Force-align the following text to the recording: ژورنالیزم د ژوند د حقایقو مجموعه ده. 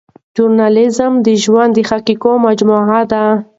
ژورنالیزم 0.35 1.13
د 1.25 1.27
ژوند 1.43 1.71
د 1.75 1.79
حقایقو 1.89 2.33
مجموعه 2.47 3.01
ده. 3.11 3.23